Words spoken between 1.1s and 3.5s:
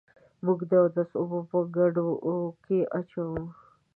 اوبه په ګډوه کي اچوو.